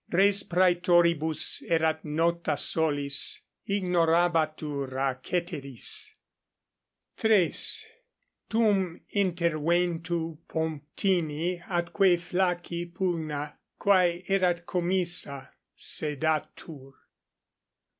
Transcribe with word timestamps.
Res 0.11 0.41
praetoribus 0.41 1.61
erat 1.69 2.03
nota 2.05 2.57
solis, 2.57 3.39
ignorabatur 3.69 4.91
a 4.97 5.19
ceteris. 5.21 6.15
=3.= 7.19 7.83
Tum 8.49 9.01
interventu 9.15 10.39
Pomptini 10.49 11.61
atque 11.61 12.17
Flacci 12.19 12.91
pugna, 12.91 13.53
quae 13.77 14.23
erat 14.27 14.65
commissa, 14.65 15.49
sedatur. 15.77 16.93